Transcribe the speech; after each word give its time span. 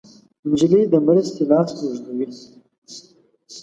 نجلۍ 0.49 0.83
د 0.89 0.93
مرستې 1.07 1.43
لاس 1.49 1.69
اوږدوي. 1.81 2.27